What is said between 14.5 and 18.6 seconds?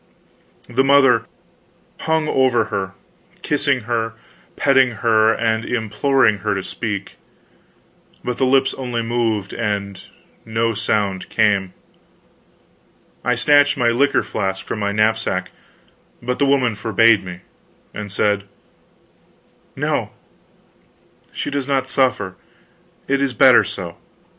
from my knapsack, but the woman forbade me, and said: